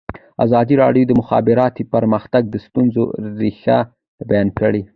ازادي 0.45 0.75
راډیو 0.83 1.07
د 1.07 1.09
د 1.17 1.19
مخابراتو 1.21 1.89
پرمختګ 1.93 2.43
د 2.49 2.55
ستونزو 2.65 3.03
رېښه 3.39 3.77
بیان 4.29 4.47
کړې. 4.59 4.81